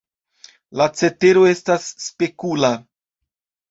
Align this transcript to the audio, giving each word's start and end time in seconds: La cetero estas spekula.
La 0.81 0.87
cetero 1.03 1.45
estas 1.53 1.87
spekula. 2.09 2.77